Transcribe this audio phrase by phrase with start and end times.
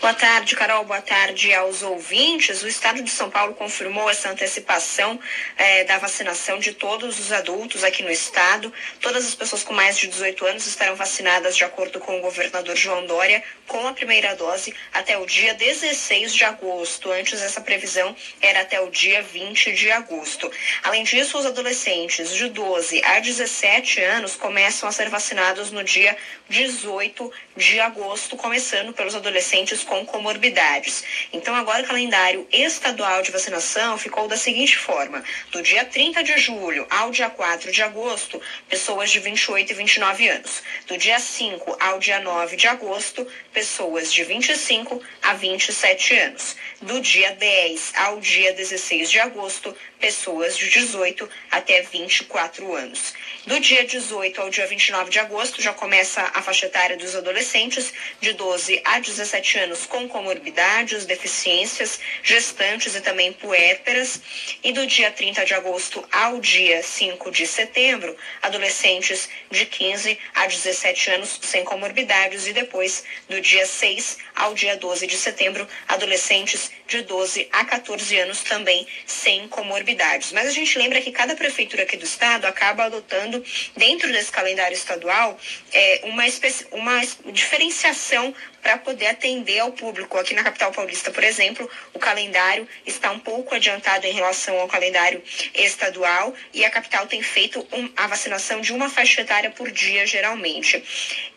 [0.00, 0.84] Boa tarde, Carol.
[0.84, 2.62] Boa tarde aos ouvintes.
[2.62, 5.18] O Estado de São Paulo confirmou essa antecipação
[5.56, 8.72] eh, da vacinação de todos os adultos aqui no Estado.
[9.00, 12.76] Todas as pessoas com mais de 18 anos estarão vacinadas, de acordo com o governador
[12.76, 17.10] João Dória, com a primeira dose até o dia 16 de agosto.
[17.10, 20.48] Antes, essa previsão era até o dia 20 de agosto.
[20.84, 26.16] Além disso, os adolescentes de 12 a 17 anos começam a ser vacinados no dia
[26.48, 31.02] 18 de agosto, começando pelos adolescentes com comorbidades.
[31.32, 36.38] Então, agora o calendário estadual de vacinação ficou da seguinte forma: do dia 30 de
[36.38, 40.62] julho ao dia 4 de agosto, pessoas de 28 e 29 anos.
[40.86, 46.54] Do dia 5 ao dia 9 de agosto, pessoas de 25 a 27 anos.
[46.80, 53.14] Do dia 10 ao dia 16 de agosto, pessoas de 18 até 24 anos.
[53.46, 57.92] Do dia 18 ao dia 29 de agosto, já começa a faixa etária dos adolescentes
[58.20, 64.20] de 12 a 17 anos com comorbidades, deficiências, gestantes e também puérperas.
[64.62, 70.46] E do dia 30 de agosto ao dia 5 de setembro, adolescentes de 15 a
[70.46, 72.46] 17 anos sem comorbidades.
[72.46, 78.18] E depois, do dia 6 ao dia 12 de setembro, adolescentes de 12 a 14
[78.18, 79.87] anos também sem comorbidades.
[80.32, 83.42] Mas a gente lembra que cada prefeitura aqui do estado acaba adotando,
[83.76, 85.38] dentro desse calendário estadual,
[85.72, 86.24] é, uma,
[86.72, 87.00] uma
[87.32, 90.18] diferenciação para poder atender ao público.
[90.18, 94.68] Aqui na capital paulista, por exemplo, o calendário está um pouco adiantado em relação ao
[94.68, 95.22] calendário
[95.54, 100.06] estadual e a capital tem feito um, a vacinação de uma faixa etária por dia,
[100.06, 100.82] geralmente.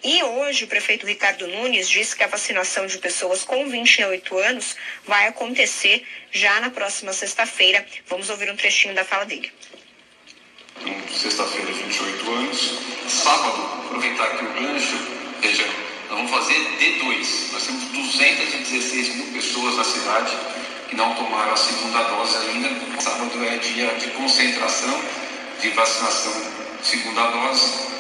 [0.04, 4.76] E hoje o prefeito Ricardo Nunes disse que a vacinação de pessoas com 28 anos
[5.06, 7.86] vai acontecer já na próxima sexta-feira.
[8.08, 9.52] Vamos ouvir um trechinho da fala dele.
[11.12, 12.80] Sexta-feira, 28 anos.
[13.08, 14.98] Sábado, aproveitar que o gancho,
[15.42, 15.66] veja,
[16.12, 17.54] nós vamos fazer D2.
[17.54, 20.38] Nós temos 216 mil pessoas na cidade
[20.90, 22.70] que não tomaram a segunda dose ainda.
[23.00, 25.02] Sábado é dia de concentração
[25.62, 26.34] de vacinação
[26.84, 27.91] segunda dose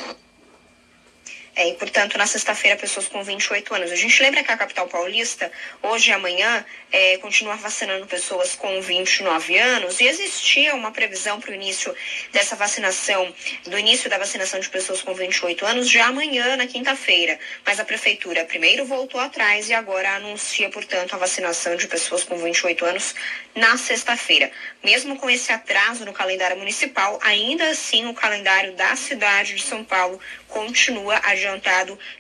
[1.56, 3.91] é, e, portanto, na sexta-feira, pessoas com 28 anos.
[3.91, 5.51] A gente lembra que a capital paulista,
[5.84, 11.51] hoje e amanhã, é, continua vacinando pessoas com 29 anos e existia uma previsão para
[11.51, 11.94] o início
[12.31, 13.34] dessa vacinação,
[13.66, 17.38] do início da vacinação de pessoas com 28 anos, já amanhã, na quinta-feira.
[17.66, 22.38] Mas a prefeitura primeiro voltou atrás e agora anuncia, portanto, a vacinação de pessoas com
[22.38, 23.13] 28 anos
[23.53, 24.50] na sexta-feira.
[24.81, 29.84] Mesmo com esse atraso no calendário municipal, ainda assim o calendário da cidade de São
[29.84, 31.50] Paulo continua adiantado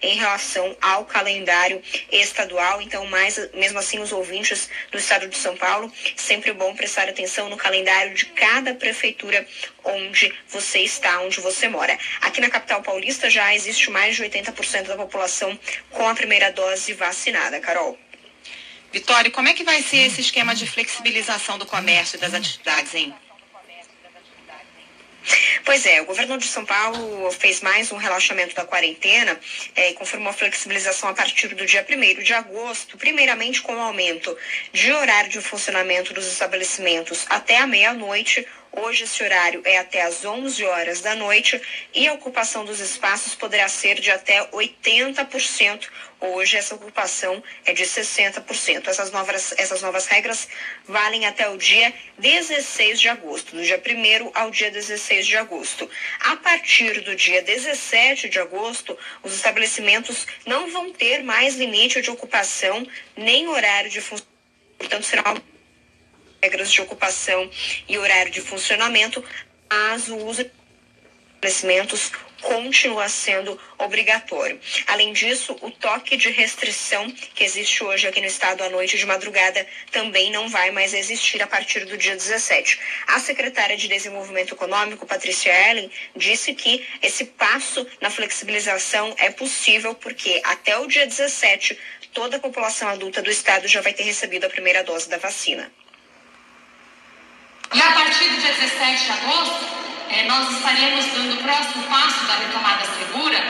[0.01, 1.81] em relação ao calendário
[2.11, 2.81] estadual.
[2.81, 7.49] Então, mais, mesmo assim, os ouvintes do estado de São Paulo, sempre bom prestar atenção
[7.49, 9.45] no calendário de cada prefeitura
[9.83, 11.97] onde você está, onde você mora.
[12.21, 15.57] Aqui na capital paulista já existe mais de 80% da população
[15.89, 17.59] com a primeira dose vacinada.
[17.59, 17.97] Carol.
[18.91, 22.93] Vitória, como é que vai ser esse esquema de flexibilização do comércio e das atividades,
[22.93, 23.13] hein?
[25.71, 29.39] Pois é, o governo de São Paulo fez mais um relaxamento da quarentena
[29.73, 33.79] é, e confirmou a flexibilização a partir do dia 1 de agosto, primeiramente com o
[33.79, 34.37] aumento
[34.73, 40.23] de horário de funcionamento dos estabelecimentos até a meia-noite, Hoje esse horário é até às
[40.23, 41.61] 11 horas da noite
[41.93, 45.89] e a ocupação dos espaços poderá ser de até 80%.
[46.21, 48.87] Hoje essa ocupação é de 60%.
[48.87, 50.47] Essas novas, essas novas regras
[50.87, 55.89] valem até o dia 16 de agosto, do dia 1 ao dia 16 de agosto.
[56.21, 62.09] A partir do dia 17 de agosto, os estabelecimentos não vão ter mais limite de
[62.09, 64.31] ocupação nem horário de funcionamento.
[64.77, 65.35] Portanto, será
[66.43, 67.49] regras de ocupação
[67.87, 69.23] e horário de funcionamento,
[69.69, 70.51] mas o uso de
[71.35, 74.59] estabelecimentos continua sendo obrigatório.
[74.87, 79.05] Além disso, o toque de restrição que existe hoje aqui no estado à noite de
[79.05, 82.79] madrugada também não vai mais existir a partir do dia 17.
[83.07, 89.93] A secretária de Desenvolvimento Econômico, Patrícia Ellen, disse que esse passo na flexibilização é possível
[89.93, 91.77] porque até o dia 17
[92.11, 95.71] toda a população adulta do estado já vai ter recebido a primeira dose da vacina.
[97.73, 99.65] E a partir do dia 17 de agosto,
[100.09, 103.41] é, nós estaremos dando o próximo passo da retomada segura,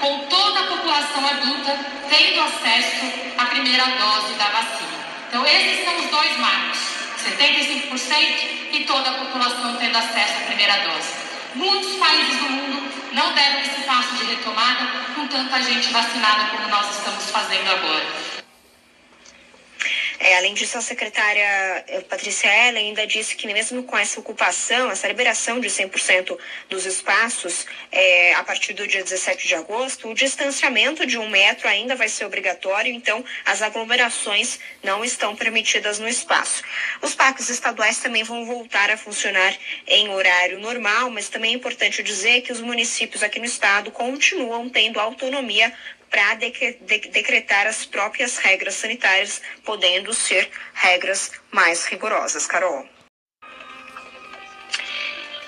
[0.00, 1.78] com toda a população adulta
[2.08, 3.06] tendo acesso
[3.38, 4.98] à primeira dose da vacina.
[5.28, 6.78] Então, esses são os dois marcos:
[7.24, 11.12] 75% e toda a população tendo acesso à primeira dose.
[11.54, 16.68] Muitos países do mundo não deram esse passo de retomada com tanta gente vacinada como
[16.68, 18.06] nós estamos fazendo agora.
[20.20, 24.90] É, além disso, a secretária eh, Patrícia Ellen ainda disse que mesmo com essa ocupação,
[24.90, 26.36] essa liberação de 100%
[26.68, 31.68] dos espaços é, a partir do dia 17 de agosto, o distanciamento de um metro
[31.68, 36.64] ainda vai ser obrigatório, então as aglomerações não estão permitidas no espaço.
[37.00, 39.54] Os parques estaduais também vão voltar a funcionar
[39.86, 44.68] em horário normal, mas também é importante dizer que os municípios aqui no estado continuam
[44.68, 45.72] tendo autonomia
[46.10, 52.46] para decretar as próprias regras sanitárias, podendo ser regras mais rigorosas.
[52.46, 52.97] Carol.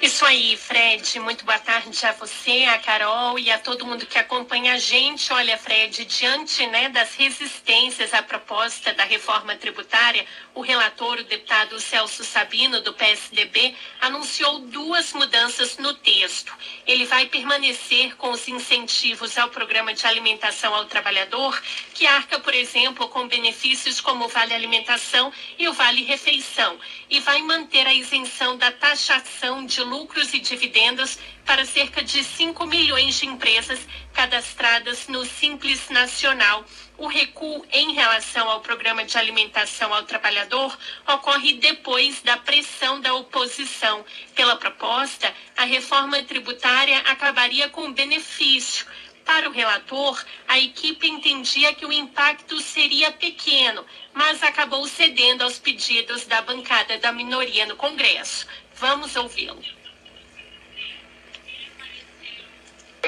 [0.03, 1.21] Isso aí, Fred.
[1.21, 5.31] Muito boa tarde a você, a Carol e a todo mundo que acompanha a gente.
[5.31, 10.25] Olha, Fred, diante né, das resistências à proposta da reforma tributária,
[10.55, 16.51] o relator, o deputado Celso Sabino, do PSDB, anunciou duas mudanças no texto.
[16.87, 21.63] Ele vai permanecer com os incentivos ao programa de alimentação ao trabalhador,
[21.93, 26.79] que arca, por exemplo, com benefícios como o Vale Alimentação e o Vale Refeição,
[27.11, 32.65] e vai manter a isenção da taxação de lucros e dividendos para cerca de 5
[32.65, 33.81] milhões de empresas
[34.13, 36.65] cadastradas no Simples Nacional.
[36.97, 40.79] O recuo em relação ao programa de alimentação ao trabalhador
[41.09, 44.05] ocorre depois da pressão da oposição.
[44.37, 48.87] Pela proposta, a reforma tributária acabaria com benefício.
[49.25, 53.85] Para o relator, a equipe entendia que o impacto seria pequeno,
[54.15, 58.47] mas acabou cedendo aos pedidos da bancada da minoria no Congresso.
[58.75, 59.80] Vamos ouvi-lo.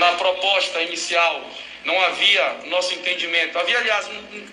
[0.03, 1.49] Na proposta inicial
[1.85, 3.57] não havia nosso entendimento.
[3.57, 4.47] Havia, aliás, um,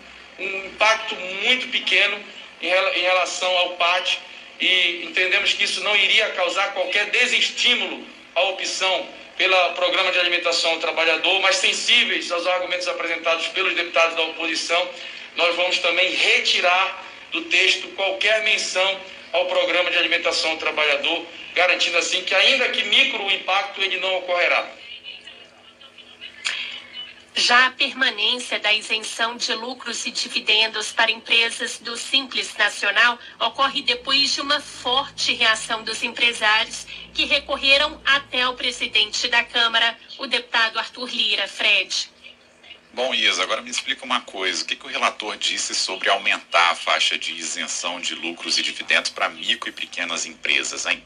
[0.43, 2.23] um impacto muito pequeno
[2.61, 4.19] em, em relação ao PAT
[4.59, 8.05] e entendemos que isso não iria causar qualquer desestímulo
[8.35, 9.07] à opção
[9.39, 14.87] pelo programa de alimentação ao trabalhador, mas sensíveis aos argumentos apresentados pelos deputados da oposição,
[15.35, 18.99] nós vamos também retirar do texto qualquer menção
[19.33, 21.25] ao programa de alimentação ao trabalhador,
[21.55, 24.78] garantindo assim que ainda que micro o impacto ele não ocorrerá.
[27.39, 33.81] Já a permanência da isenção de lucros e dividendos para empresas do Simples Nacional ocorre
[33.81, 40.27] depois de uma forte reação dos empresários que recorreram até o presidente da Câmara, o
[40.27, 41.47] deputado Arthur Lira.
[41.47, 42.11] Fred.
[42.93, 44.61] Bom, Isa, agora me explica uma coisa.
[44.61, 48.61] O que, que o relator disse sobre aumentar a faixa de isenção de lucros e
[48.61, 51.01] dividendos para micro e pequenas empresas, hein?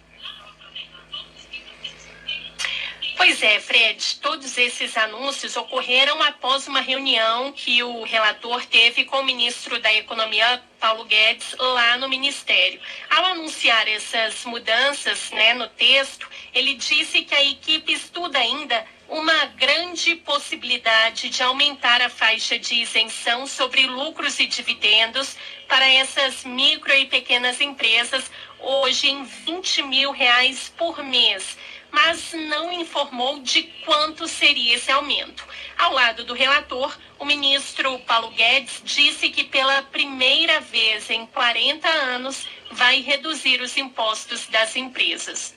[3.25, 9.21] Pois é, Fred, todos esses anúncios ocorreram após uma reunião que o relator teve com
[9.21, 12.81] o ministro da Economia, Paulo Guedes, lá no Ministério.
[13.09, 19.45] Ao anunciar essas mudanças né, no texto, ele disse que a equipe estuda ainda uma
[19.45, 25.37] grande possibilidade de aumentar a faixa de isenção sobre lucros e dividendos
[25.69, 28.29] para essas micro e pequenas empresas,
[28.59, 31.57] hoje em 20 mil reais por mês
[31.93, 35.45] mas não informou de quanto seria esse aumento.
[35.77, 41.87] Ao lado do relator, o ministro Paulo Guedes disse que pela primeira vez em 40
[41.87, 45.53] anos vai reduzir os impostos das empresas.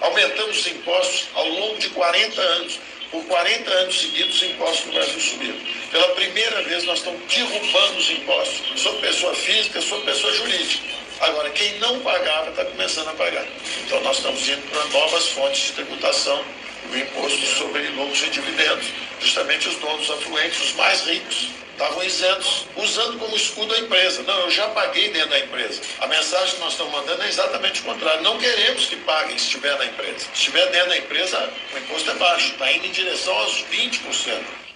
[0.00, 2.78] Aumentamos os impostos ao longo de 40 anos.
[3.10, 5.58] Por 40 anos seguidos, os impostos no Brasil subiram.
[5.90, 10.97] Pela primeira vez, nós estamos derrubando os impostos sobre pessoa física, sobre pessoa jurídica.
[11.20, 13.44] Agora, quem não pagava está começando a pagar.
[13.84, 16.44] Então, nós estamos indo para novas fontes de tributação,
[16.92, 18.86] o imposto sobre lucros e dividendos.
[19.20, 24.22] Justamente os donos afluentes, os mais ricos, estavam isentos, usando como escudo a empresa.
[24.22, 25.80] Não, eu já paguei dentro da empresa.
[26.00, 28.22] A mensagem que nós estamos mandando é exatamente o contrário.
[28.22, 30.18] Não queremos que paguem se estiver na empresa.
[30.18, 34.67] Se estiver dentro da empresa, o imposto é baixo, está indo em direção aos 20%.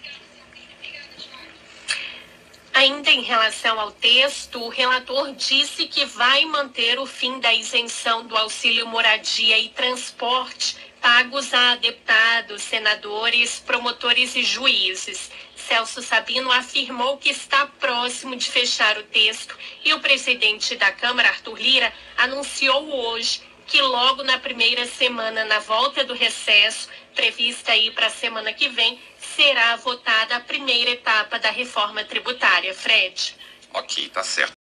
[2.82, 8.26] Ainda em relação ao texto, o relator disse que vai manter o fim da isenção
[8.26, 15.30] do auxílio moradia e transporte pagos a deputados, senadores, promotores e juízes.
[15.54, 21.28] Celso Sabino afirmou que está próximo de fechar o texto e o presidente da Câmara,
[21.28, 27.92] Arthur Lira, anunciou hoje que logo na primeira semana, na volta do recesso, prevista aí
[27.92, 28.98] para a semana que vem,
[29.34, 32.74] será votada a primeira etapa da reforma tributária.
[32.74, 33.36] Fred.
[33.72, 34.61] Ok, tá certo.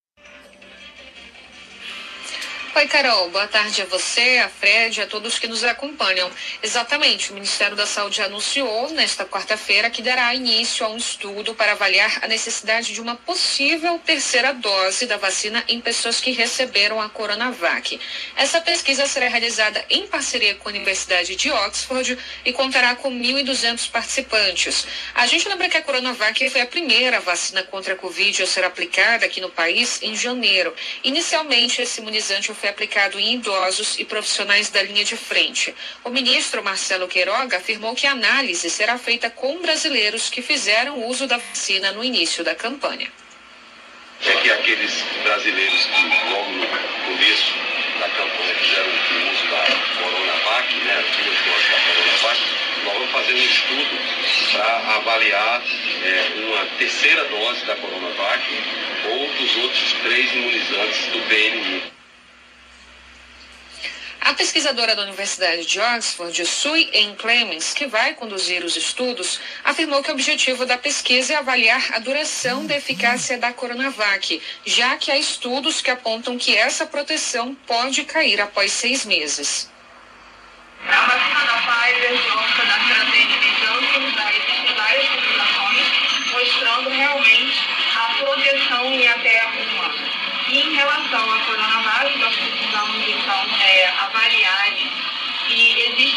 [2.74, 3.30] Oi, Carol.
[3.32, 6.32] Boa tarde a você, a Fred, a todos que nos acompanham.
[6.64, 11.74] Exatamente, o Ministério da Saúde anunciou nesta quarta-feira que dará início a um estudo para
[11.74, 17.10] avaliar a necessidade de uma possível terceira dose da vacina em pessoas que receberam a
[17.10, 18.00] Coronavac.
[18.38, 23.92] Essa pesquisa será realizada em parceria com a Universidade de Oxford e contará com 1.200
[23.92, 24.88] participantes.
[25.14, 28.64] A gente lembra que a Coronavac foi a primeira vacina contra a Covid a ser
[28.64, 30.74] aplicada aqui no país em janeiro.
[31.04, 35.74] Inicialmente, esse imunizante foi aplicado em idosos e profissionais da linha de frente.
[36.04, 41.26] O ministro Marcelo Queiroga afirmou que a análise será feita com brasileiros que fizeram uso
[41.26, 43.12] da vacina no início da campanha.
[44.24, 47.54] É que aqueles brasileiros que logo no começo
[48.00, 48.92] da campanha fizeram
[49.32, 49.66] uso da
[49.98, 52.40] Coronavac, né, duas doses da Coronavac,
[52.86, 55.64] nós vamos fazer um estudo para avaliar
[56.04, 58.44] é, uma terceira dose da Coronavac
[59.10, 62.01] ou dos outros três imunizantes do BNI.
[64.32, 70.02] A pesquisadora da Universidade de Oxford, Sue Ann Clemens, que vai conduzir os estudos, afirmou
[70.02, 75.12] que o objetivo da pesquisa é avaliar a duração da eficácia da Coronavac, já que
[75.12, 79.70] há estudos que apontam que essa proteção pode cair após seis meses.
[80.88, 82.91] A vacina da Pfizer,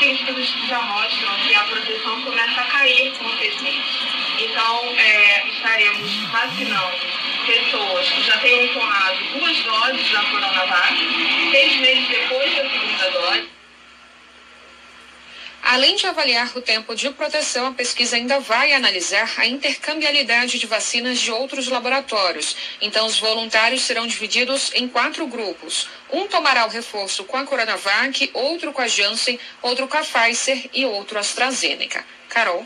[0.04, 4.00] que já mostram que a proteção começa a cair com seis meses.
[4.38, 6.96] Então, é, estaremos vacinando
[7.46, 10.94] pessoas que já tenham tomado duas doses da Coronavac,
[11.50, 13.53] seis meses depois da segunda dose.
[15.74, 20.68] Além de avaliar o tempo de proteção, a pesquisa ainda vai analisar a intercambiabilidade de
[20.68, 22.56] vacinas de outros laboratórios.
[22.80, 25.88] Então, os voluntários serão divididos em quatro grupos.
[26.12, 30.70] Um tomará o reforço com a Coronavac, outro com a Janssen, outro com a Pfizer
[30.72, 32.06] e outro AstraZeneca.
[32.28, 32.64] Carol.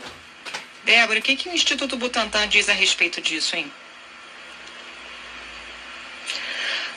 [0.83, 3.73] Débora, o que, que o Instituto Butantan diz a respeito disso, hein?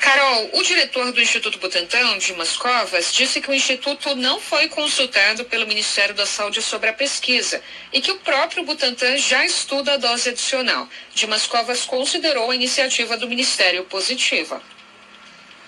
[0.03, 5.45] Carol, o diretor do Instituto Butantan, Dimas Covas, disse que o Instituto não foi consultado
[5.45, 9.97] pelo Ministério da Saúde sobre a pesquisa e que o próprio Butantan já estuda a
[9.97, 10.89] dose adicional.
[11.15, 14.61] Dimas Covas considerou a iniciativa do Ministério positiva.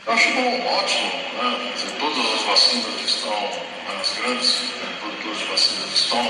[0.04, 1.12] Eu acho bom, ótimo.
[1.40, 1.72] Né?
[1.76, 3.50] Dizer, todas as vacinas estão,
[4.00, 4.56] as grandes
[5.00, 6.20] produtoras de vacinas estão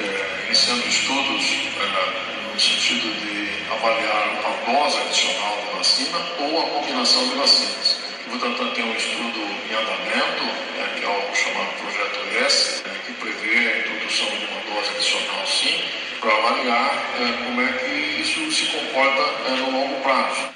[0.00, 1.44] é, iniciando estudos
[1.78, 7.98] é, no sentido de avaliar a dose adicional da vacina ou a combinação de vacinas.
[8.26, 10.44] O Butantan tem um estudo em andamento,
[10.76, 14.90] né, que é o chamado Projeto S, né, que prevê a introdução de uma dose
[14.94, 15.82] adicional sim,
[16.20, 20.54] para avaliar é, como é que isso se comporta é, no longo prazo.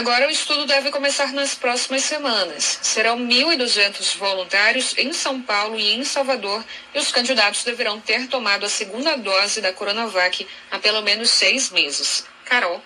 [0.00, 2.78] Agora o estudo deve começar nas próximas semanas.
[2.80, 6.64] Serão 1.200 voluntários em São Paulo e em Salvador
[6.94, 11.68] e os candidatos deverão ter tomado a segunda dose da Coronavac há pelo menos seis
[11.68, 12.24] meses.
[12.46, 12.82] Carol.